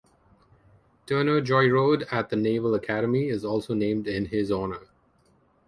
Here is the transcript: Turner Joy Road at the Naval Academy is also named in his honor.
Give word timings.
Turner 1.05 1.41
Joy 1.41 1.69
Road 1.69 2.07
at 2.09 2.31
the 2.31 2.35
Naval 2.35 2.73
Academy 2.73 3.27
is 3.29 3.45
also 3.45 3.75
named 3.75 4.07
in 4.07 4.25
his 4.25 4.49
honor. 4.49 4.87